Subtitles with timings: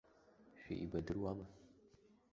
[0.61, 1.47] Шәеибадыруама?